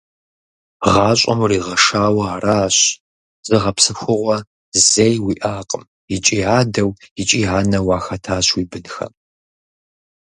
ГъащӀэм 0.91 1.39
уригъэшауэ 1.43 2.23
аращ, 2.33 2.77
зыгъэпсэхугъуэ 3.47 4.37
зэи 4.89 5.15
уиӀакъым, 5.25 5.83
икӀи 6.15 6.39
адэу 6.59 6.91
икӀи 7.21 7.41
анэу 7.57 7.85
уахэтащ 7.87 8.47
уи 8.55 8.63
бынхэм. 8.71 9.13